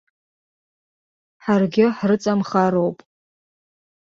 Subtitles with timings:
[1.43, 2.97] Ҳаргьы ҳрыҵамхароуп.